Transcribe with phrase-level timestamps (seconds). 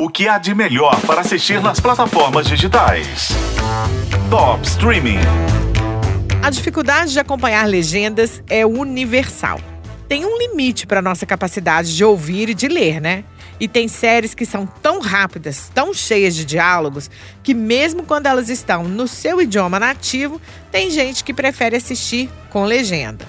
[0.00, 3.28] O que há de melhor para assistir nas plataformas digitais?
[4.30, 5.18] Top Streaming.
[6.42, 9.60] A dificuldade de acompanhar legendas é universal.
[10.08, 13.24] Tem um limite para nossa capacidade de ouvir e de ler, né?
[13.60, 17.10] E tem séries que são tão rápidas, tão cheias de diálogos,
[17.42, 20.40] que mesmo quando elas estão no seu idioma nativo,
[20.72, 23.26] tem gente que prefere assistir com legenda.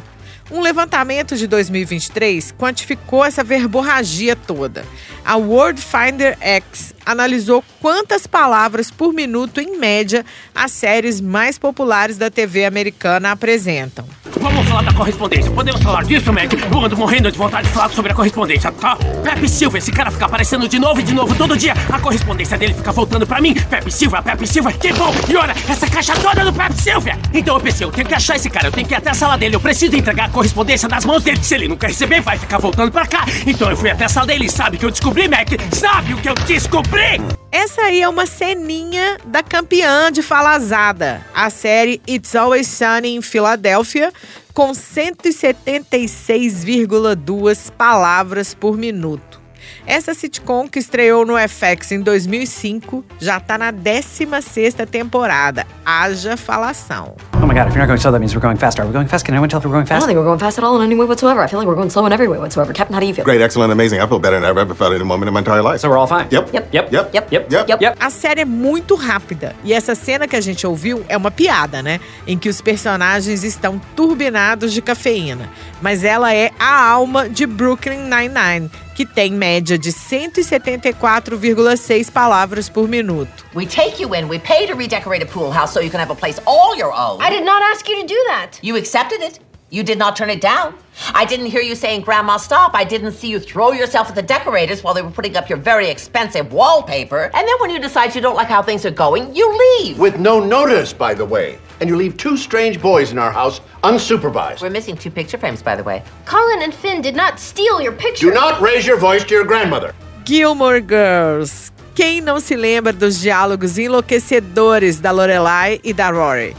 [0.52, 4.86] Um levantamento de 2023 quantificou essa verborragia toda.
[5.24, 12.18] A World Finder X analisou quantas palavras por minuto, em média, as séries mais populares
[12.18, 14.06] da TV americana apresentam.
[14.42, 15.52] Vamos falar da correspondência.
[15.52, 16.52] Podemos falar disso, Mac?
[16.52, 18.98] Eu ando morrendo de vontade de falar sobre a correspondência, tá?
[19.24, 21.74] Pepe Silva, esse cara fica aparecendo de novo e de novo todo dia.
[21.92, 23.54] A correspondência dele fica voltando pra mim.
[23.54, 25.14] Pepe Silva, Pepe Silva, que bom!
[25.30, 27.12] E olha, essa caixa toda do Pepe Silva!
[27.34, 29.14] Então eu pensei, eu tenho que achar esse cara, eu tenho que ir até a
[29.14, 31.40] sala dele, eu preciso entregar a correspondência nas mãos dele.
[31.44, 33.26] Se ele nunca receber, vai ficar voltando pra cá.
[33.46, 35.50] Então eu fui até a sala dele sabe o que eu descobri, Mac?
[35.72, 37.41] Sabe o que eu descobri?
[37.52, 43.22] Essa aí é uma ceninha da campeã de falazada, a série It's Always Sunny em
[43.22, 44.14] Filadélfia,
[44.54, 49.41] com 176,2 palavras por minuto.
[49.86, 55.66] Essa sitcom, que estreou no FX em 2005, já está na 16ª temporada.
[55.86, 57.16] Haja falação.
[57.42, 58.80] Oh my god, if you're not going slow, that means we're going fast.
[58.80, 59.26] Are we going fast?
[59.26, 59.98] Can anyone tell if we're going fast?
[59.98, 61.42] I don't think we're going fast at all in any way whatsoever.
[61.42, 62.72] I feel like we're going slow in every way whatsoever.
[62.72, 63.26] Captain, how do you feel?
[63.26, 64.00] Great, excellent, amazing.
[64.00, 65.80] I feel better than I've ever felt in a moment in my entire life.
[65.80, 66.28] So we're all fine.
[66.30, 66.54] Yep.
[66.54, 66.72] Yep.
[66.72, 66.92] Yep.
[66.92, 67.14] Yep.
[67.14, 67.32] Yep.
[67.32, 67.52] Yep.
[67.52, 67.82] yep.
[67.82, 67.98] yep.
[68.00, 71.82] A série é muito rápida e essa cena que a gente ouviu é uma piada,
[71.82, 72.00] né?
[72.28, 75.50] Em que os personagens estão turbinados de cafeína.
[75.82, 78.70] Mas ela é a alma de Brooklyn Nine-Nine.
[78.96, 83.46] Que tem média de 174,6 palavras por minuto.
[83.54, 86.12] We take you in, we pay to redecorate a pool house so you can have
[86.12, 87.22] a place all your own.
[87.22, 88.60] I did not ask you to do that.
[88.62, 89.40] You accepted it.
[89.74, 90.76] You did not turn it down.
[91.14, 92.76] I didn't hear you saying, Grandma, stop.
[92.76, 95.60] I didn't see you throw yourself at the decorators while they were putting up your
[95.60, 97.32] very expensive wallpaper.
[97.34, 99.98] And then when you decide you don't like how things are going, you leave.
[99.98, 101.58] With no notice, by the way.
[101.82, 104.62] And you leave two strange boys in our house unsupervised.
[104.62, 106.04] We're missing two picture frames, by the way.
[106.26, 108.28] Colin and Finn did not steal your picture.
[108.28, 109.96] Do not raise your voice to your grandmother.
[110.24, 111.72] Gilmore Girls.
[111.96, 116.56] Quem não se lembra dos diálogos enlouquecedores da Lorelai e da Rory?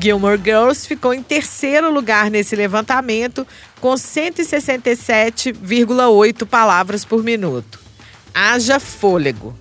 [0.00, 3.46] Gilmore Girls ficou em terceiro lugar nesse levantamento,
[3.80, 7.78] com 167,8 palavras por minuto.
[8.34, 9.56] Haja fôlego.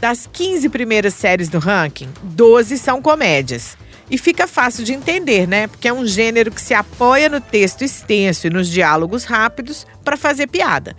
[0.00, 3.76] Das 15 primeiras séries do ranking, 12 são comédias.
[4.10, 5.66] E fica fácil de entender, né?
[5.66, 10.16] Porque é um gênero que se apoia no texto extenso e nos diálogos rápidos para
[10.16, 10.94] fazer piada.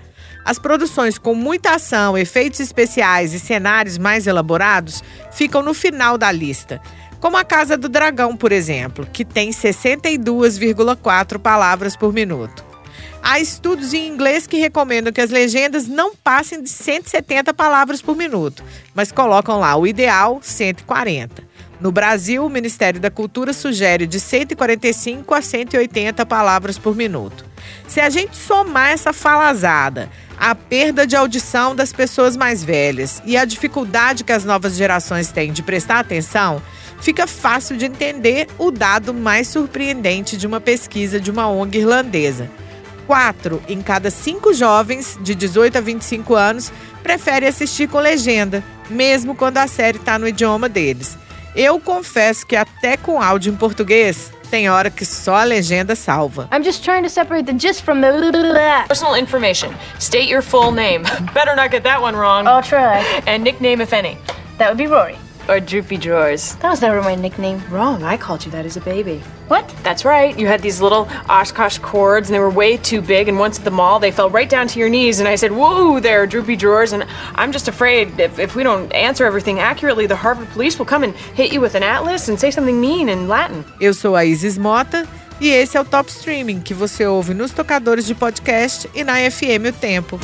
[0.46, 6.31] As produções com muita ação, efeitos especiais e cenários mais elaborados ficam no final da
[6.31, 6.81] lista.
[7.19, 12.66] Como a Casa do Dragão, por exemplo, que tem 62,4 palavras por minuto.
[13.22, 18.18] Há estudos em inglês que recomendam que as legendas não passem de 170 palavras por
[18.18, 18.62] minuto,
[18.94, 21.53] mas colocam lá o ideal 140.
[21.83, 27.44] No Brasil, o Ministério da Cultura sugere de 145 a 180 palavras por minuto.
[27.89, 33.35] Se a gente somar essa falazada, a perda de audição das pessoas mais velhas e
[33.35, 36.61] a dificuldade que as novas gerações têm de prestar atenção,
[37.01, 42.50] fica fácil de entender o dado mais surpreendente de uma pesquisa de uma ONG irlandesa.
[43.05, 46.71] Quatro em cada cinco jovens de 18 a 25 anos
[47.03, 51.21] prefere assistir com legenda, mesmo quando a série está no idioma deles.
[51.56, 56.47] Eu confesso que até com áudio em português, tem hora que só a legenda salva.
[56.52, 58.12] I'm just trying to separate the gist from the.
[58.88, 59.74] Personal information.
[60.00, 61.03] State your full name.
[61.34, 62.47] Better not get that one wrong.
[62.47, 63.03] I'll try.
[63.28, 64.18] And nickname, if any.
[64.58, 65.18] That would be Rory.
[65.50, 66.56] Or Droopy Drawers.
[66.58, 67.62] That was never my nickname.
[67.70, 68.02] Wrong.
[68.04, 69.22] I called you that as a baby.
[69.50, 69.68] What?
[69.84, 70.38] That's right.
[70.40, 73.28] You had these little Oshkosh cords, and they were way too big.
[73.28, 75.20] And once at the mall, they fell right down to your knees.
[75.20, 77.06] And I said, "Whoa, there, droopy drawers." And
[77.36, 81.04] I'm just afraid if, if we don't answer everything accurately, the Harvard police will come
[81.04, 83.66] and hit you with an atlas and say something mean in Latin.
[83.80, 85.06] Eu sou a Isis Mota
[85.42, 89.16] e esse é o Top Streaming que você ouve nos tocadores de podcast e na
[89.30, 90.20] FM O Tempo.